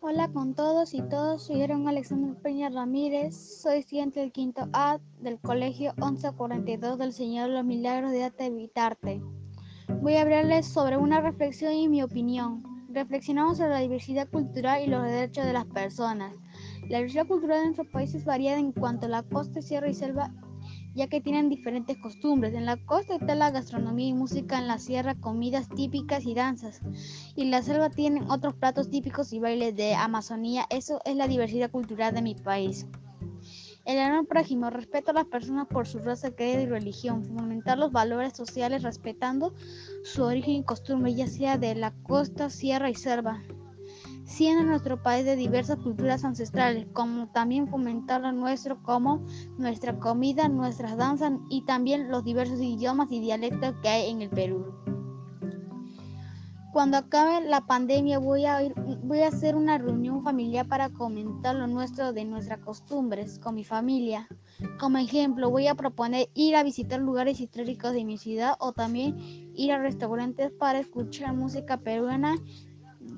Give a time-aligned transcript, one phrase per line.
[0.00, 5.00] Hola con todos y todos, soy Aaron Alexander Peña Ramírez, soy estudiante del quinto A
[5.20, 9.20] del Colegio 1142 del Señor de los Milagros de Evitarte.
[10.00, 12.62] Voy a hablarles sobre una reflexión y mi opinión.
[12.90, 16.32] Reflexionamos sobre la diversidad cultural y los derechos de las personas.
[16.82, 20.32] La diversidad cultural de nuestros países varía en cuanto a la costa, sierra y selva
[20.98, 22.54] ya que tienen diferentes costumbres.
[22.54, 26.80] En la costa está la gastronomía y música, en la sierra comidas típicas y danzas.
[27.36, 30.66] Y en la selva tienen otros platos típicos y bailes de Amazonía.
[30.70, 32.84] Eso es la diversidad cultural de mi país.
[33.84, 37.92] El honor prójimo, respeto a las personas por su raza, credo y religión, fomentar los
[37.92, 39.54] valores sociales respetando
[40.02, 43.40] su origen y costumbre, ya sea de la costa, sierra y selva
[44.28, 49.24] siendo nuestro país de diversas culturas ancestrales, como también fomentar lo nuestro como
[49.56, 54.28] nuestra comida, nuestras danzas y también los diversos idiomas y dialectos que hay en el
[54.28, 54.66] Perú.
[56.74, 58.60] Cuando acabe la pandemia voy a,
[59.02, 63.64] voy a hacer una reunión familiar para comentar lo nuestro de nuestras costumbres con mi
[63.64, 64.28] familia.
[64.78, 69.16] Como ejemplo, voy a proponer ir a visitar lugares históricos de mi ciudad o también
[69.54, 72.36] ir a restaurantes para escuchar música peruana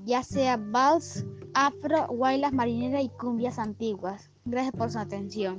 [0.04, 1.24] ya sea vals,
[1.54, 4.30] afro, guaylas marineras y cumbias antiguas.
[4.44, 5.58] Gracias por su atención.